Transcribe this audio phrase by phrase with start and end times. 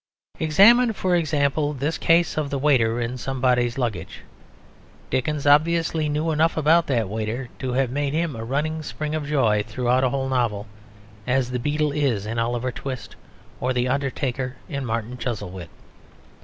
[0.39, 4.21] Examine for example this case of the waiter in Somebody's Luggage.
[5.11, 9.27] Dickens obviously knew enough about that waiter to have made him a running spring of
[9.27, 10.65] joy throughout a whole novel;
[11.27, 13.15] as the beadle is in Oliver Twist,
[13.59, 15.69] or the undertaker in Martin Chuzzlewit.